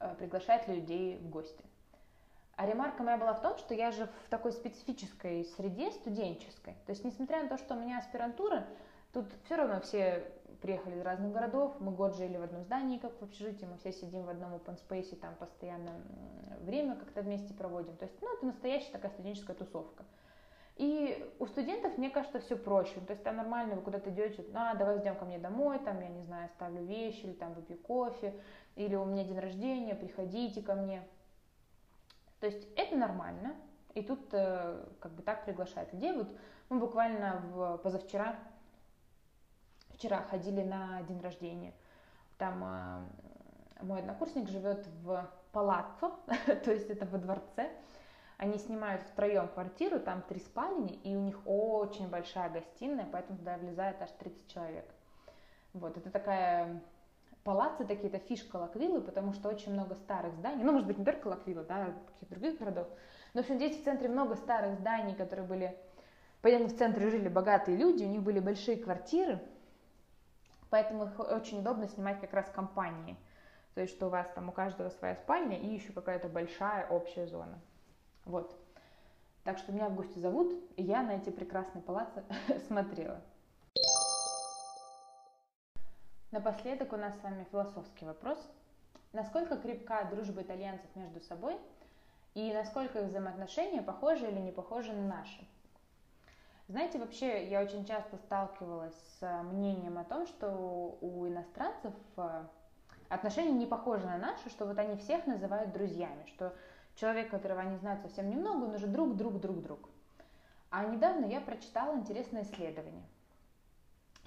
э, 0.00 0.14
приглашает 0.18 0.66
ли 0.68 0.76
людей 0.76 1.18
в 1.18 1.28
гости. 1.30 1.64
А 2.56 2.66
ремарка 2.66 3.02
моя 3.02 3.16
была 3.16 3.32
в 3.32 3.40
том, 3.40 3.56
что 3.56 3.72
я 3.72 3.90
же 3.90 4.06
в 4.26 4.28
такой 4.28 4.52
специфической 4.52 5.44
среде 5.56 5.90
студенческой. 5.92 6.74
То 6.84 6.90
есть, 6.90 7.04
несмотря 7.04 7.42
на 7.42 7.48
то, 7.48 7.56
что 7.56 7.74
у 7.74 7.78
меня 7.78 7.98
аспирантура, 7.98 8.66
тут 9.12 9.26
все 9.44 9.56
равно 9.56 9.80
все 9.80 10.30
приехали 10.60 10.96
из 10.96 11.02
разных 11.02 11.32
городов, 11.32 11.74
мы 11.80 11.90
год 11.92 12.16
жили 12.16 12.36
в 12.36 12.42
одном 12.42 12.62
здании, 12.64 12.98
как 12.98 13.18
в 13.18 13.24
общежитии, 13.24 13.64
мы 13.64 13.78
все 13.78 13.92
сидим 13.92 14.24
в 14.24 14.28
одном 14.28 14.52
open 14.54 14.78
space, 14.78 15.16
там 15.16 15.34
постоянно 15.36 15.92
время 16.60 16.96
как-то 16.96 17.22
вместе 17.22 17.54
проводим. 17.54 17.96
То 17.96 18.04
есть, 18.04 18.20
ну, 18.20 18.32
это 18.36 18.46
настоящая 18.46 18.92
такая 18.92 19.10
студенческая 19.12 19.54
тусовка. 19.54 20.04
И 20.76 21.30
у 21.38 21.46
студентов, 21.46 21.98
мне 21.98 22.08
кажется, 22.08 22.40
все 22.40 22.56
проще. 22.56 23.00
То 23.00 23.12
есть 23.12 23.22
там 23.22 23.36
нормально, 23.36 23.74
вы 23.74 23.82
куда-то 23.82 24.08
идете, 24.10 24.44
а, 24.54 24.74
давай 24.74 24.98
ждем 24.98 25.14
ко 25.14 25.26
мне 25.26 25.38
домой, 25.38 25.78
там, 25.78 26.00
я 26.00 26.08
не 26.08 26.22
знаю, 26.22 26.48
ставлю 26.56 26.82
вещи, 26.84 27.20
или 27.20 27.32
там 27.32 27.52
выпью 27.52 27.76
кофе, 27.76 28.34
или 28.84 28.94
у 28.94 29.04
меня 29.04 29.24
день 29.24 29.38
рождения, 29.38 29.94
приходите 29.94 30.62
ко 30.62 30.74
мне. 30.74 31.02
То 32.40 32.46
есть 32.46 32.66
это 32.76 32.96
нормально, 32.96 33.54
и 33.94 34.02
тут 34.02 34.32
э, 34.32 34.84
как 35.00 35.12
бы 35.12 35.22
так 35.22 35.44
приглашают 35.44 35.92
людей. 35.92 36.12
Вот 36.12 36.34
мы 36.70 36.78
буквально 36.78 37.42
в, 37.52 37.78
позавчера, 37.78 38.36
вчера 39.90 40.22
ходили 40.22 40.62
на 40.62 41.02
день 41.02 41.20
рождения. 41.20 41.74
Там 42.38 42.64
э, 42.64 43.84
мой 43.84 44.00
однокурсник 44.00 44.48
живет 44.48 44.86
в 45.02 45.28
палаццо, 45.52 46.12
то 46.64 46.72
есть 46.72 46.88
это 46.88 47.04
во 47.04 47.18
дворце, 47.18 47.70
они 48.38 48.56
снимают 48.56 49.02
втроем 49.02 49.48
квартиру, 49.48 50.00
там 50.00 50.22
три 50.22 50.40
спальни, 50.40 50.94
и 51.04 51.14
у 51.14 51.20
них 51.20 51.38
очень 51.44 52.08
большая 52.08 52.48
гостиная, 52.48 53.06
поэтому 53.12 53.36
туда 53.36 53.58
влезает 53.58 54.00
аж 54.00 54.10
30 54.12 54.48
человек. 54.50 54.86
Вот, 55.74 55.98
это 55.98 56.10
такая 56.10 56.80
палацы 57.44 57.84
такие, 57.84 58.08
это 58.08 58.18
фишка 58.18 58.56
Лаквилы, 58.56 59.00
потому 59.00 59.32
что 59.32 59.48
очень 59.48 59.72
много 59.72 59.94
старых 59.94 60.34
зданий, 60.34 60.62
ну, 60.64 60.72
может 60.72 60.86
быть, 60.86 60.98
не 60.98 61.04
только 61.04 61.28
Лаквилы, 61.28 61.64
да, 61.64 61.94
каких-то 62.12 62.34
других 62.34 62.58
городов, 62.58 62.88
но, 63.32 63.40
в 63.40 63.44
общем, 63.44 63.56
здесь 63.56 63.80
в 63.80 63.84
центре 63.84 64.08
много 64.08 64.36
старых 64.36 64.78
зданий, 64.78 65.14
которые 65.14 65.46
были, 65.46 65.76
понятно, 66.42 66.68
в 66.68 66.76
центре 66.76 67.10
жили 67.10 67.28
богатые 67.28 67.76
люди, 67.76 68.04
у 68.04 68.08
них 68.08 68.22
были 68.22 68.40
большие 68.40 68.76
квартиры, 68.76 69.40
поэтому 70.68 71.04
их 71.04 71.18
очень 71.18 71.60
удобно 71.60 71.88
снимать 71.88 72.20
как 72.20 72.32
раз 72.32 72.50
компании, 72.50 73.16
то 73.74 73.80
есть, 73.80 73.94
что 73.94 74.06
у 74.06 74.10
вас 74.10 74.28
там 74.34 74.48
у 74.48 74.52
каждого 74.52 74.90
своя 74.90 75.16
спальня 75.16 75.58
и 75.58 75.66
еще 75.66 75.92
какая-то 75.92 76.28
большая 76.28 76.86
общая 76.88 77.26
зона. 77.26 77.58
Вот. 78.24 78.56
Так 79.44 79.58
что 79.58 79.72
меня 79.72 79.88
в 79.88 79.94
гости 79.94 80.18
зовут, 80.18 80.52
и 80.76 80.82
я 80.82 81.02
на 81.02 81.12
эти 81.12 81.30
прекрасные 81.30 81.82
палацы 81.82 82.22
смотрела. 82.66 83.22
Напоследок 86.30 86.92
у 86.92 86.96
нас 86.96 87.18
с 87.18 87.22
вами 87.24 87.44
философский 87.50 88.04
вопрос. 88.04 88.38
Насколько 89.12 89.56
крепка 89.56 90.04
дружба 90.04 90.42
итальянцев 90.42 90.88
между 90.94 91.20
собой 91.22 91.58
и 92.34 92.52
насколько 92.52 93.00
их 93.00 93.06
взаимоотношения 93.06 93.82
похожи 93.82 94.28
или 94.28 94.38
не 94.38 94.52
похожи 94.52 94.92
на 94.92 95.16
наши? 95.16 95.44
Знаете, 96.68 97.00
вообще 97.00 97.48
я 97.48 97.60
очень 97.60 97.84
часто 97.84 98.16
сталкивалась 98.18 98.94
с 99.18 99.42
мнением 99.42 99.98
о 99.98 100.04
том, 100.04 100.24
что 100.28 100.96
у 101.00 101.26
иностранцев 101.26 101.94
э, 102.16 102.44
отношения 103.08 103.50
не 103.50 103.66
похожи 103.66 104.06
на 104.06 104.16
наши, 104.16 104.50
что 104.50 104.66
вот 104.66 104.78
они 104.78 104.96
всех 104.98 105.26
называют 105.26 105.72
друзьями, 105.72 106.24
что 106.26 106.54
человек, 106.94 107.28
которого 107.28 107.62
они 107.62 107.76
знают 107.78 108.02
совсем 108.02 108.30
немного, 108.30 108.66
он 108.66 108.74
уже 108.76 108.86
друг, 108.86 109.16
друг, 109.16 109.40
друг, 109.40 109.62
друг. 109.62 109.88
А 110.70 110.84
недавно 110.84 111.24
я 111.24 111.40
прочитала 111.40 111.96
интересное 111.96 112.44
исследование. 112.44 113.02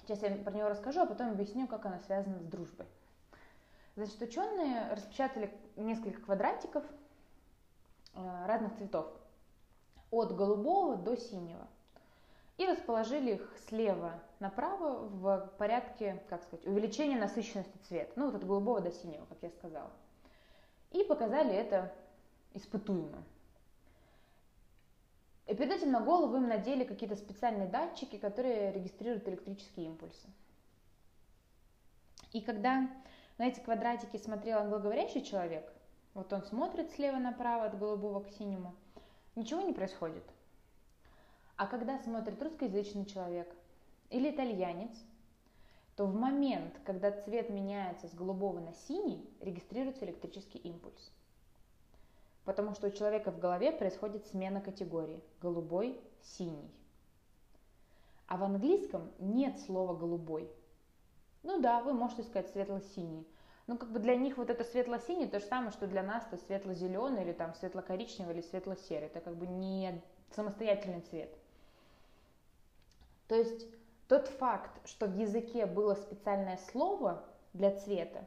Сейчас 0.04 0.22
я 0.22 0.36
про 0.36 0.52
него 0.52 0.68
расскажу, 0.68 1.00
а 1.00 1.06
потом 1.06 1.30
объясню, 1.30 1.66
как 1.66 1.86
оно 1.86 1.98
связано 2.00 2.38
с 2.40 2.44
дружбой. 2.44 2.86
Значит, 3.96 4.20
ученые 4.20 4.92
распечатали 4.92 5.50
несколько 5.76 6.20
квадратиков 6.20 6.84
э, 8.14 8.46
разных 8.46 8.76
цветов, 8.76 9.06
от 10.10 10.36
голубого 10.36 10.96
до 10.96 11.16
синего, 11.16 11.66
и 12.58 12.66
расположили 12.66 13.34
их 13.34 13.54
слева 13.68 14.20
направо 14.40 15.06
в 15.06 15.52
порядке, 15.58 16.22
как 16.28 16.42
сказать, 16.42 16.66
увеличения 16.66 17.16
насыщенности 17.16 17.76
цвета, 17.88 18.12
ну 18.16 18.26
вот 18.26 18.34
от 18.34 18.46
голубого 18.46 18.80
до 18.80 18.90
синего, 18.90 19.24
как 19.26 19.38
я 19.42 19.50
сказала. 19.50 19.90
И 20.90 21.02
показали 21.04 21.54
это 21.54 21.92
испытуемо. 22.52 23.22
И 25.46 25.54
перед 25.54 25.72
этим 25.72 25.90
на 25.90 26.00
голову 26.00 26.36
им 26.36 26.48
надели 26.48 26.84
какие-то 26.84 27.16
специальные 27.16 27.68
датчики, 27.68 28.16
которые 28.16 28.72
регистрируют 28.72 29.28
электрические 29.28 29.86
импульсы. 29.86 30.26
И 32.32 32.40
когда 32.40 32.90
на 33.38 33.46
эти 33.46 33.60
квадратики 33.60 34.16
смотрел 34.16 34.58
англоговорящий 34.58 35.22
человек, 35.22 35.70
вот 36.14 36.32
он 36.32 36.42
смотрит 36.44 36.90
слева 36.92 37.18
направо 37.18 37.66
от 37.66 37.78
голубого 37.78 38.20
к 38.20 38.30
синему, 38.30 38.74
ничего 39.36 39.60
не 39.60 39.72
происходит. 39.72 40.24
А 41.56 41.66
когда 41.66 41.98
смотрит 41.98 42.42
русскоязычный 42.42 43.04
человек 43.04 43.48
или 44.10 44.30
итальянец, 44.30 44.96
то 45.96 46.06
в 46.06 46.14
момент, 46.14 46.74
когда 46.84 47.12
цвет 47.12 47.50
меняется 47.50 48.08
с 48.08 48.14
голубого 48.14 48.58
на 48.60 48.72
синий, 48.72 49.28
регистрируется 49.40 50.04
электрический 50.04 50.58
импульс. 50.58 51.12
Потому 52.44 52.74
что 52.74 52.88
у 52.88 52.90
человека 52.90 53.30
в 53.30 53.38
голове 53.38 53.72
происходит 53.72 54.26
смена 54.26 54.60
категории– 54.60 55.22
голубой, 55.40 56.00
синий. 56.22 56.70
А 58.26 58.36
в 58.36 58.44
английском 58.44 59.10
нет 59.18 59.58
слова 59.60 59.94
«голубой». 59.94 60.50
Ну 61.42 61.60
да, 61.60 61.82
вы 61.82 61.92
можете 61.92 62.22
сказать 62.22 62.50
светло-синий. 62.50 63.26
Но 63.66 63.76
как 63.78 63.92
бы 63.92 63.98
для 63.98 64.16
них 64.16 64.36
вот 64.36 64.50
это 64.50 64.64
светло-синий 64.64 65.26
то 65.26 65.40
же 65.40 65.46
самое, 65.46 65.72
что 65.72 65.86
для 65.86 66.02
нас 66.02 66.26
это 66.30 66.42
светло-зеленый 66.44 67.22
или 67.22 67.32
там 67.32 67.54
светло-коричневый 67.54 68.34
или 68.34 68.42
светло-серый. 68.42 69.06
Это 69.06 69.20
как 69.20 69.36
бы 69.36 69.46
не 69.46 70.02
самостоятельный 70.34 71.00
цвет. 71.00 71.34
То 73.28 73.34
есть 73.34 73.66
тот 74.08 74.28
факт, 74.28 74.70
что 74.86 75.06
в 75.06 75.16
языке 75.16 75.64
было 75.64 75.94
специальное 75.94 76.58
слово 76.70 77.24
для 77.54 77.74
цвета, 77.78 78.26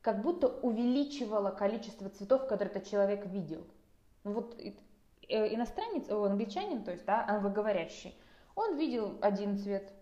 как 0.00 0.22
будто 0.22 0.48
увеличивало 0.48 1.50
количество 1.50 2.08
цветов, 2.08 2.46
которые 2.46 2.70
этот 2.74 2.88
человек 2.88 3.26
видел. 3.26 3.66
Ну 4.24 4.32
вот 4.32 4.58
э, 4.58 5.54
иностранец, 5.54 6.08
англичанин, 6.08 6.84
то 6.84 6.92
есть, 6.92 7.04
да, 7.04 7.24
англоговорящий, 7.26 8.14
он 8.54 8.76
видел 8.76 9.18
один 9.20 9.58
цвет, 9.58 9.92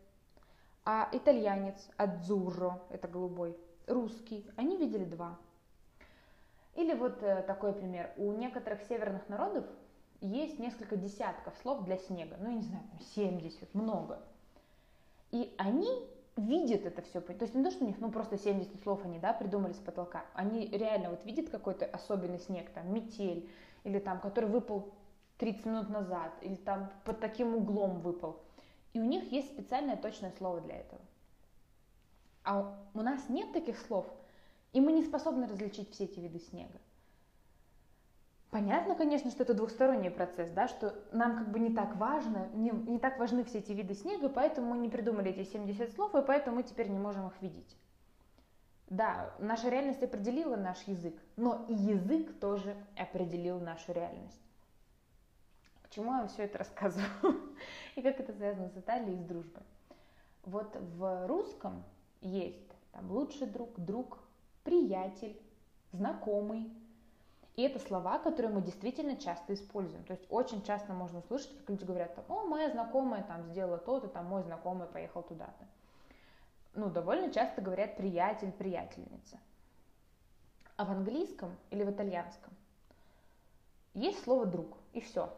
а 0.85 1.09
итальянец, 1.13 1.89
адзурро, 1.97 2.81
это 2.91 3.09
голубой, 3.09 3.57
русский, 3.87 4.47
они 4.57 4.77
видели 4.77 5.05
два. 5.05 5.39
Или 6.75 6.95
вот 6.95 7.23
э, 7.23 7.43
такой 7.43 7.73
пример. 7.73 8.13
У 8.17 8.33
некоторых 8.33 8.83
северных 8.83 9.29
народов 9.29 9.65
есть 10.21 10.59
несколько 10.59 10.97
десятков 10.97 11.57
слов 11.63 11.85
для 11.85 11.97
снега. 11.97 12.37
Ну, 12.39 12.51
я 12.51 12.57
не 12.57 12.63
знаю, 12.63 12.85
70, 13.15 13.75
много. 13.75 14.21
И 15.31 15.55
они 15.57 15.89
видят 16.37 16.85
это 16.85 17.03
все. 17.03 17.21
То 17.21 17.33
есть 17.33 17.55
не 17.55 17.65
то, 17.65 17.71
что 17.71 17.85
у 17.85 17.87
них 17.87 17.99
ну 17.99 18.11
просто 18.11 18.39
70 18.39 18.83
слов 18.83 19.05
они 19.05 19.19
да, 19.19 19.33
придумали 19.33 19.73
с 19.73 19.79
потолка. 19.79 20.25
Они 20.35 20.67
реально 20.69 21.11
вот 21.11 21.25
видят 21.25 21.49
какой-то 21.49 21.87
особенный 21.87 22.39
снег, 22.39 22.71
там 22.71 22.93
метель, 22.93 23.49
или 23.85 23.99
там, 23.99 24.21
который 24.21 24.51
выпал 24.51 24.93
30 25.39 25.67
минут 25.67 25.89
назад, 25.89 26.33
или 26.43 26.57
там 26.57 26.91
под 27.05 27.21
таким 27.21 27.55
углом 27.55 28.01
выпал. 28.01 28.41
И 28.93 29.01
у 29.01 29.05
них 29.05 29.31
есть 29.33 29.53
специальное 29.53 29.97
точное 29.97 30.33
слово 30.39 30.61
для 30.61 30.77
этого. 30.77 31.01
А 32.45 32.79
у 32.95 33.03
нас 33.03 33.29
нет 33.29 33.53
таких 33.53 33.79
слов, 33.79 34.07
и 34.73 34.81
мы 34.81 34.93
не 34.93 35.05
способны 35.05 35.47
различить 35.47 35.91
все 35.91 36.05
эти 36.05 36.21
виды 36.21 36.39
снега. 36.39 36.79
Понятно, 38.57 38.95
конечно, 38.95 39.31
что 39.31 39.43
это 39.43 39.53
двухсторонний 39.53 40.11
процесс, 40.11 40.49
да, 40.49 40.67
что 40.67 40.95
нам 41.13 41.37
как 41.37 41.51
бы 41.51 41.59
не 41.59 41.75
так 41.75 41.95
важно, 41.97 42.49
не, 42.55 42.71
не 42.71 42.99
так 42.99 43.19
важны 43.19 43.45
все 43.45 43.59
эти 43.59 43.73
виды 43.73 43.93
снега, 43.93 44.31
поэтому 44.31 44.73
мы 44.73 44.79
не 44.79 44.89
придумали 44.89 45.31
эти 45.31 45.47
70 45.47 45.93
слов, 45.93 46.15
и 46.15 46.23
поэтому 46.23 46.57
мы 46.57 46.63
теперь 46.63 46.89
не 46.89 46.99
можем 46.99 47.27
их 47.27 47.35
видеть. 47.43 47.77
Да, 48.89 49.35
наша 49.41 49.69
реальность 49.69 50.03
определила 50.03 50.57
наш 50.57 50.83
язык, 50.85 51.15
но 51.37 51.67
и 51.69 51.75
язык 51.75 52.41
тоже 52.41 52.75
определил 52.97 53.61
нашу 53.61 53.93
реальность. 53.93 54.41
К 55.83 55.91
чему 55.91 56.13
я 56.13 56.21
вам 56.21 56.29
все 56.29 56.45
это 56.45 56.57
рассказываю? 56.57 57.11
И 57.95 58.01
как 58.01 58.19
это 58.19 58.33
связано 58.33 58.71
с 58.71 58.77
Италией 58.79 59.19
и 59.19 59.21
с 59.21 59.25
дружбой? 59.27 59.65
Вот 60.45 60.75
в 60.97 61.27
русском 61.27 61.85
есть 62.23 62.73
там 62.93 63.11
лучший 63.11 63.49
друг, 63.49 63.79
друг, 63.79 64.19
приятель, 64.65 65.39
знакомый, 65.93 66.73
и 67.57 67.63
это 67.63 67.79
слова, 67.79 68.19
которые 68.19 68.53
мы 68.53 68.61
действительно 68.61 69.17
часто 69.17 69.55
используем. 69.55 70.05
То 70.05 70.13
есть 70.13 70.27
очень 70.29 70.63
часто 70.63 70.93
можно 70.93 71.21
услышать, 71.21 71.57
как 71.57 71.71
люди 71.71 71.85
говорят, 71.85 72.19
о, 72.29 72.45
моя 72.45 72.71
знакомая 72.71 73.23
там 73.23 73.45
сделала 73.45 73.79
то-то, 73.79 74.09
там 74.09 74.27
мой 74.27 74.43
знакомый 74.43 74.87
поехал 74.87 75.23
туда-то. 75.23 75.67
Ну, 76.75 76.91
довольно 76.91 77.33
часто 77.33 77.63
говорят 77.63 77.97
приятель, 77.97 78.53
приятельница. 78.53 79.39
А 80.77 80.85
в 80.85 80.91
английском 80.91 81.57
или 81.71 81.83
в 81.83 81.91
итальянском 81.91 82.53
есть 83.95 84.23
слово 84.23 84.45
друг, 84.45 84.77
и 84.93 85.01
все. 85.01 85.35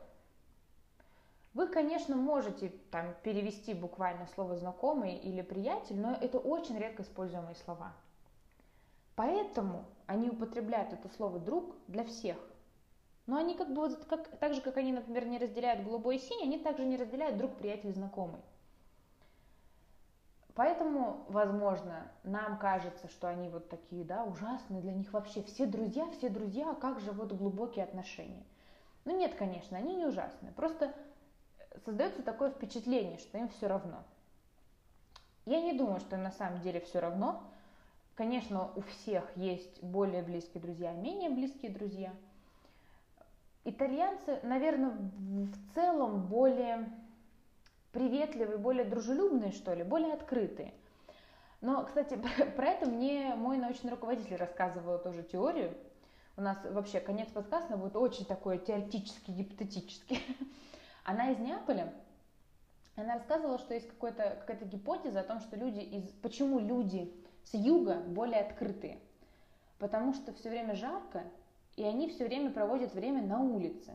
Вы, 1.55 1.69
конечно, 1.69 2.17
можете 2.17 2.71
там 2.91 3.15
перевести 3.23 3.75
буквально 3.75 4.27
слово 4.35 4.57
знакомый 4.57 5.15
или 5.15 5.43
приятель, 5.43 6.01
но 6.01 6.15
это 6.21 6.39
очень 6.39 6.77
редко 6.77 7.03
используемые 7.03 7.55
слова. 7.55 7.93
Поэтому 9.15 9.85
они 10.09 10.31
употребляют 10.31 10.93
это 10.93 11.09
слово 11.11 11.39
«друг» 11.39 11.77
для 11.87 12.03
всех. 12.03 12.37
Но 13.27 13.37
они 13.37 13.55
как 13.55 13.69
бы 13.69 13.83
вот 13.83 14.07
как, 14.07 14.27
так 14.39 14.55
же, 14.55 14.63
как 14.63 14.79
они, 14.79 14.91
например, 14.91 15.27
не 15.27 15.39
разделяют 15.39 15.85
голубой 15.85 16.17
и 16.17 16.19
синий, 16.19 16.45
они 16.45 16.59
также 16.59 16.87
не 16.87 16.97
разделяют 16.97 17.37
друг, 17.37 17.55
приятель, 17.57 17.93
знакомый. 17.93 18.41
Поэтому, 20.55 21.27
возможно, 21.29 22.11
нам 22.25 22.59
кажется, 22.59 23.07
что 23.09 23.29
они 23.29 23.51
вот 23.51 23.69
такие, 23.69 24.03
да, 24.03 24.25
ужасные, 24.25 24.81
для 24.81 24.93
них 24.93 25.13
вообще 25.13 25.43
все 25.43 25.67
друзья, 25.67 26.09
все 26.11 26.31
друзья, 26.31 26.71
а 26.71 26.75
как 26.75 27.01
же 27.01 27.13
вот 27.13 27.33
глубокие 27.33 27.85
отношения. 27.85 28.45
Ну 29.05 29.15
нет, 29.15 29.35
конечно, 29.35 29.77
они 29.77 29.95
не 29.95 30.07
ужасные, 30.07 30.53
просто 30.53 30.95
создается 31.85 32.23
такое 32.23 32.51
впечатление, 32.51 33.19
что 33.19 33.37
им 33.37 33.51
все 33.51 33.69
равно. 33.69 34.03
Я 35.45 35.61
не 35.61 35.75
думаю, 35.75 36.01
что 36.01 36.17
им 36.17 36.23
на 36.23 36.33
самом 36.33 36.63
деле 36.63 36.81
все 36.81 36.99
равно. 36.99 37.43
Конечно, 38.19 38.73
у 38.75 38.81
всех 38.81 39.25
есть 39.37 39.81
более 39.81 40.25
близкие 40.25 40.61
друзья, 40.61 40.91
менее 40.91 41.31
близкие 41.31 41.71
друзья. 41.71 42.13
Итальянцы, 43.65 44.41
наверное, 44.43 44.91
в 44.91 45.75
целом 45.75 46.27
более 46.27 46.91
приветливые, 47.93 48.59
более 48.59 48.85
дружелюбные, 48.85 49.53
что 49.53 49.73
ли, 49.73 49.85
более 49.85 50.15
открытые. 50.15 50.75
Но, 51.61 51.85
кстати, 51.85 52.21
про 52.57 52.67
это 52.67 52.91
мне 52.91 53.37
мой 53.37 53.57
научный 53.57 53.93
руководитель 53.93 54.35
рассказывал 54.35 54.99
тоже 54.99 55.23
теорию. 55.23 55.73
У 56.37 56.41
нас 56.41 56.59
вообще 56.65 56.99
конец 56.99 57.29
подкаста 57.29 57.77
будет 57.77 57.95
очень 57.95 58.25
такой 58.25 58.59
теоретический, 58.59 59.33
гипотетический. 59.33 60.21
Она 61.05 61.31
из 61.31 61.39
Неаполя, 61.39 61.95
она 62.97 63.15
рассказывала, 63.15 63.59
что 63.59 63.75
есть 63.75 63.89
какая-то 63.97 64.65
гипотеза 64.65 65.21
о 65.21 65.23
том, 65.23 65.39
что 65.39 65.55
люди 65.55 65.79
из... 65.79 66.09
Почему 66.21 66.59
люди 66.59 67.15
с 67.51 67.55
юга 67.55 67.95
более 67.95 68.41
открытые? 68.41 68.99
Потому 69.79 70.13
что 70.13 70.33
все 70.35 70.51
время 70.51 70.75
жарко, 70.75 71.25
и 71.77 71.85
они 71.85 72.09
все 72.09 72.27
время 72.27 72.51
проводят 72.51 72.93
время 72.93 73.23
на 73.23 73.41
улице. 73.41 73.95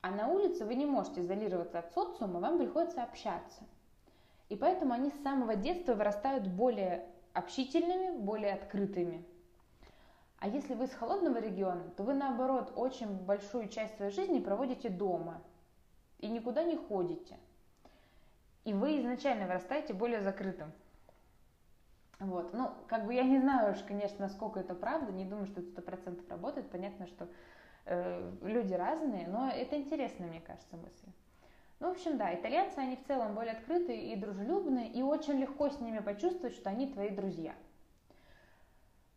А 0.00 0.10
на 0.10 0.28
улице 0.28 0.64
вы 0.64 0.74
не 0.74 0.86
можете 0.86 1.20
изолироваться 1.20 1.80
от 1.80 1.92
социума, 1.92 2.40
вам 2.40 2.58
приходится 2.58 3.02
общаться. 3.02 3.62
И 4.48 4.56
поэтому 4.56 4.94
они 4.94 5.10
с 5.10 5.22
самого 5.22 5.56
детства 5.56 5.94
вырастают 5.94 6.46
более 6.46 7.04
общительными, 7.32 8.16
более 8.16 8.54
открытыми. 8.54 9.24
А 10.38 10.48
если 10.48 10.74
вы 10.74 10.84
из 10.84 10.92
холодного 10.92 11.38
региона, 11.38 11.82
то 11.96 12.04
вы 12.04 12.14
наоборот 12.14 12.72
очень 12.76 13.08
большую 13.08 13.68
часть 13.68 13.96
своей 13.96 14.12
жизни 14.12 14.38
проводите 14.38 14.88
дома 14.88 15.42
и 16.20 16.28
никуда 16.28 16.62
не 16.62 16.76
ходите. 16.76 17.36
И 18.64 18.72
вы 18.72 19.00
изначально 19.00 19.46
вырастаете 19.46 19.92
более 19.92 20.22
закрытым. 20.22 20.72
Вот. 22.18 22.54
Ну, 22.54 22.70
как 22.88 23.06
бы 23.06 23.14
я 23.14 23.24
не 23.24 23.38
знаю 23.38 23.72
уж, 23.72 23.82
конечно, 23.82 24.20
насколько 24.20 24.60
это 24.60 24.74
правда, 24.74 25.12
не 25.12 25.24
думаю, 25.24 25.46
что 25.46 25.60
это 25.60 25.70
сто 25.70 25.82
процентов 25.82 26.28
работает. 26.28 26.70
Понятно, 26.70 27.06
что 27.06 27.28
э, 27.84 28.32
люди 28.42 28.72
разные, 28.72 29.28
но 29.28 29.50
это 29.50 29.76
интересная, 29.76 30.28
мне 30.28 30.40
кажется, 30.40 30.76
мысль. 30.76 31.08
Ну, 31.78 31.88
в 31.88 31.92
общем, 31.92 32.16
да, 32.16 32.34
итальянцы, 32.34 32.78
они 32.78 32.96
в 32.96 33.06
целом 33.06 33.34
более 33.34 33.52
открытые 33.52 34.12
и 34.12 34.16
дружелюбные, 34.16 34.88
и 34.88 35.02
очень 35.02 35.34
легко 35.34 35.68
с 35.68 35.78
ними 35.78 35.98
почувствовать, 35.98 36.54
что 36.54 36.70
они 36.70 36.90
твои 36.90 37.10
друзья. 37.10 37.52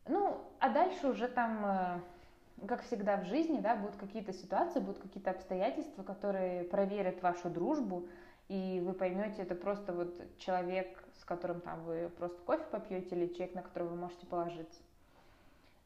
Ну, 0.05 0.41
а 0.59 0.69
дальше 0.69 1.07
уже 1.07 1.29
там, 1.29 1.65
э, 1.65 2.67
как 2.67 2.81
всегда 2.83 3.15
в 3.15 3.25
жизни, 3.25 3.59
да, 3.59 3.77
будут 3.77 3.95
какие-то 3.95 4.33
ситуации, 4.33 4.79
будут 4.79 4.99
какие-то 5.01 5.31
обстоятельства, 5.31 6.03
которые 6.03 6.65
проверят 6.65 7.21
вашу 7.21 7.49
дружбу, 7.49 8.09
и 8.49 8.81
вы 8.83 8.93
поймете, 8.93 9.43
это 9.43 9.55
просто 9.55 9.93
вот 9.93 10.19
человек, 10.37 11.03
с 11.19 11.23
которым 11.23 11.61
там 11.61 11.83
вы 11.85 12.09
просто 12.09 12.37
кофе 12.41 12.65
попьете, 12.71 13.15
или 13.15 13.27
человек, 13.27 13.55
на 13.55 13.61
которого 13.61 13.89
вы 13.89 13.95
можете 13.95 14.25
положиться. 14.25 14.81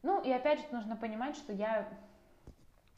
Ну, 0.02 0.20
и 0.22 0.30
опять 0.30 0.60
же, 0.60 0.66
нужно 0.72 0.96
понимать, 0.96 1.36
что 1.36 1.52
я 1.52 1.88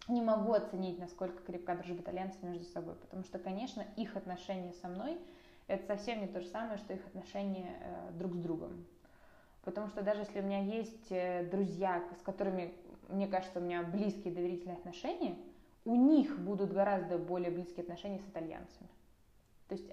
не 0.09 0.22
могу 0.22 0.52
оценить, 0.52 0.98
насколько 0.98 1.42
крепка 1.42 1.74
дружба 1.74 2.00
итальянцев 2.00 2.42
между 2.42 2.64
собой, 2.64 2.94
потому 2.94 3.24
что, 3.24 3.38
конечно, 3.38 3.85
их 3.96 4.16
отношения 4.16 4.72
со 4.72 4.88
мной 4.88 5.18
это 5.66 5.85
совсем 5.87 6.20
не 6.20 6.29
то 6.29 6.40
же 6.40 6.46
самое, 6.46 6.79
что 6.79 6.94
их 6.94 7.05
отношения 7.07 7.76
э, 7.81 8.12
друг 8.12 8.35
с 8.35 8.38
другом. 8.38 8.87
Потому 9.64 9.88
что 9.88 10.02
даже 10.02 10.20
если 10.20 10.40
у 10.40 10.44
меня 10.44 10.61
есть 10.61 11.11
э, 11.11 11.44
друзья, 11.50 12.05
с 12.20 12.22
которыми, 12.22 12.72
мне 13.09 13.26
кажется, 13.26 13.59
у 13.59 13.62
меня 13.62 13.83
близкие 13.83 14.33
доверительные 14.33 14.76
отношения, 14.76 15.37
у 15.85 15.96
них 15.96 16.38
будут 16.38 16.72
гораздо 16.72 17.18
более 17.18 17.50
близкие 17.50 17.83
отношения 17.83 18.20
с 18.20 18.29
итальянцами. 18.29 18.88
То 19.68 19.74
есть 19.74 19.90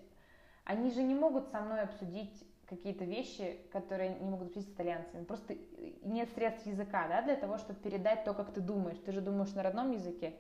они 0.64 0.92
же 0.92 1.04
не 1.04 1.16
могут 1.16 1.50
со 1.50 1.62
мной 1.62 1.82
обсудить 1.82 2.44
какие-то 2.68 3.06
вещи, 3.06 3.60
которые 3.72 4.16
не 4.16 4.30
могут 4.30 4.48
обсудить 4.48 4.70
с 4.70 4.74
итальянцами. 4.74 5.26
Просто 5.26 5.56
нет 6.04 6.30
средств 6.34 6.66
языка, 6.66 7.08
да, 7.08 7.22
для 7.22 7.36
того, 7.36 7.58
чтобы 7.58 7.80
передать 7.80 8.24
то, 8.24 8.34
как 8.34 8.54
ты 8.54 8.62
думаешь. 8.62 8.98
Ты 9.06 9.12
же 9.12 9.22
думаешь 9.22 9.54
на 9.54 9.64
родном 9.64 9.92
языке. 9.92 10.34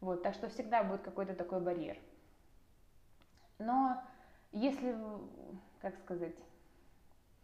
Вот, 0.00 0.22
так 0.22 0.34
что 0.34 0.48
всегда 0.48 0.84
будет 0.84 1.02
какой-то 1.02 1.34
такой 1.34 1.60
барьер. 1.60 1.98
Но 3.58 4.00
если, 4.52 4.96
как 5.80 5.96
сказать, 5.98 6.36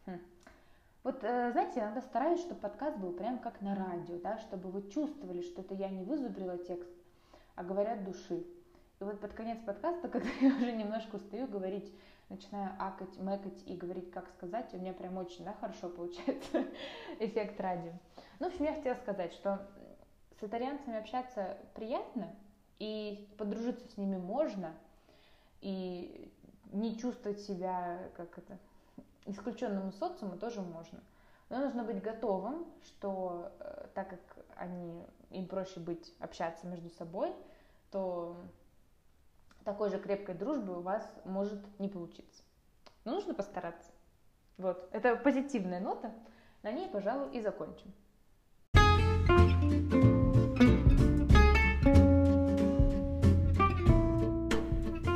хм, 0.07 0.21
вот, 1.03 1.25
э, 1.25 1.51
знаете, 1.53 1.81
я 1.81 1.85
иногда 1.87 2.03
стараюсь, 2.03 2.41
чтобы 2.41 2.61
подкаст 2.61 2.97
был 2.99 3.13
прям 3.13 3.39
как 3.39 3.61
на 3.61 3.75
радио, 3.75 4.19
да, 4.19 4.39
чтобы 4.39 4.71
вы 4.71 4.89
чувствовали, 4.91 5.43
что 5.43 5.63
это 5.63 5.75
я 5.75 5.89
не 5.89 6.05
вызубрила 6.05 6.57
текст, 6.59 6.89
а 7.57 7.65
говорят 7.65 8.05
души. 8.05 8.45
Вот 9.05 9.21
под 9.21 9.35
конец 9.35 9.59
подкаста, 9.67 10.09
когда 10.13 10.31
я 10.41 10.49
уже 10.57 10.73
немножко 10.73 11.17
устаю 11.17 11.47
говорить, 11.47 11.93
начинаю 12.31 12.71
акать, 12.79 13.15
мэкать 13.19 13.63
и 13.67 13.77
говорить, 13.77 14.11
как 14.11 14.27
сказать, 14.31 14.73
у 14.73 14.79
меня 14.79 14.95
прям 14.95 15.19
очень 15.19 15.45
да, 15.45 15.53
хорошо 15.61 15.91
получается 15.91 16.65
эффект 17.21 17.61
радио. 17.61 17.93
Ну, 18.41 18.49
в 18.49 18.53
общем, 18.53 18.65
я 18.65 18.73
хотела 18.73 18.95
сказать, 18.95 19.35
что 19.35 19.61
с 20.41 20.43
итальянцами 20.43 20.97
общаться 20.97 21.59
приятно, 21.75 22.35
и 22.79 23.29
подружиться 23.37 23.87
с 23.87 23.99
ними 23.99 24.17
можно, 24.17 24.73
и 25.61 26.33
не 26.73 26.97
чувствовать 26.97 27.41
себя 27.41 27.99
как 28.17 28.39
это 28.39 28.59
исключенным 29.27 29.91
из 29.91 29.99
социума 29.99 30.39
тоже 30.39 30.63
можно. 30.63 31.01
Но 31.51 31.59
нужно 31.59 31.85
быть 31.85 32.01
готовым, 32.01 32.65
что 32.85 33.53
э, 33.61 33.87
так 33.95 34.09
как 34.09 34.47
они, 34.57 35.05
им 35.31 35.47
проще 35.47 35.79
быть, 35.79 36.15
общаться 36.21 36.67
между 36.67 36.89
собой, 36.89 37.35
такой 39.65 39.91
же 39.91 39.99
крепкой 39.99 40.35
дружбы 40.35 40.79
у 40.79 40.83
вас 40.83 41.03
может 41.25 41.61
не 41.79 41.89
получиться. 41.89 42.43
Но 43.05 43.13
нужно 43.13 43.35
постараться. 43.35 43.91
Вот, 44.57 44.89
это 44.93 45.17
позитивная 45.17 45.81
нота. 45.81 46.13
На 46.63 46.71
ней, 46.71 46.89
пожалуй, 46.89 47.31
и 47.37 47.41
закончим. 47.41 47.93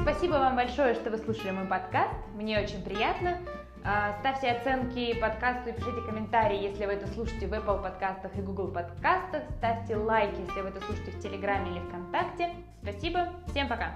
Спасибо 0.02 0.32
вам 0.32 0.56
большое, 0.56 0.94
что 0.94 1.11
вы 1.11 1.18
слушали 1.18 1.52
мой 1.52 1.66
подкаст. 1.66 2.14
Мне 2.34 2.61
очень 2.61 2.82
приятно. 2.82 3.38
А, 3.84 4.18
ставьте 4.20 4.50
оценки 4.50 5.14
подкасту 5.20 5.70
и 5.70 5.72
пишите 5.72 6.00
комментарии, 6.02 6.62
если 6.62 6.86
вы 6.86 6.92
это 6.92 7.06
слушаете 7.08 7.46
в 7.46 7.52
Apple 7.52 7.82
подкастах 7.82 8.36
и 8.36 8.40
Google 8.40 8.68
подкастах. 8.68 9.42
Ставьте 9.58 9.96
лайки, 9.96 10.40
если 10.40 10.60
вы 10.60 10.68
это 10.68 10.80
слушаете 10.80 11.12
в 11.12 11.20
Телеграме 11.20 11.70
или 11.70 11.80
ВКонтакте. 11.80 12.54
Спасибо. 12.82 13.32
Всем 13.48 13.68
пока. 13.68 13.94